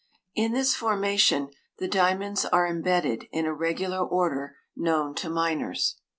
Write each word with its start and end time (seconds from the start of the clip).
In 0.33 0.53
this 0.53 0.73
formation 0.73 1.49
the 1.77 1.87
diamonds 1.87 2.43
are 2.45 2.65
imbedded, 2.65 3.27
in 3.31 3.45
a 3.45 3.53
reg 3.53 3.77
ular 3.77 4.11
order 4.11 4.55
known 4.75 5.13
to 5.17 5.29
miners. 5.29 5.97